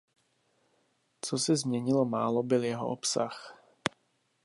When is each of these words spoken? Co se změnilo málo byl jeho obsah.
Co 1.21 1.37
se 1.37 1.55
změnilo 1.55 2.05
málo 2.05 2.43
byl 2.43 2.63
jeho 2.63 2.87
obsah. 2.87 3.57